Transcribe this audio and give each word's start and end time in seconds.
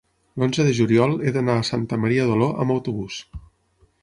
l'onze 0.43 0.63
de 0.67 0.71
juliol 0.77 1.13
he 1.27 1.33
d'anar 1.37 1.59
a 1.59 1.67
Santa 1.71 2.01
Maria 2.07 2.27
d'Oló 2.31 2.49
amb 2.65 2.79
autobús. 2.79 3.23